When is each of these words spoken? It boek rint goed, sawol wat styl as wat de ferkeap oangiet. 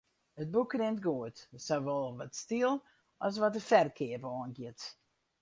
It 0.35 0.51
boek 0.53 0.71
rint 0.81 0.99
goed, 1.05 1.35
sawol 1.65 2.07
wat 2.17 2.33
styl 2.43 2.73
as 3.25 3.35
wat 3.39 3.55
de 3.55 3.63
ferkeap 3.69 4.23
oangiet. 4.33 4.81